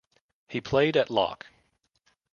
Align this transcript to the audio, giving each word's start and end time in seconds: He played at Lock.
He 0.47 0.61
played 0.61 0.97
at 0.97 1.11
Lock. 1.11 1.45